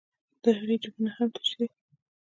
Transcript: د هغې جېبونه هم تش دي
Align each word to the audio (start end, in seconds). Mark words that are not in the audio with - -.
د 0.41 0.43
هغې 0.57 0.75
جېبونه 0.81 1.09
هم 1.17 1.29
تش 1.35 1.49
دي 1.57 1.67